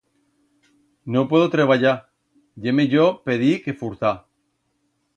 [1.15, 1.93] No puedo treballar,
[2.65, 4.17] ye mellor pedir que furtar.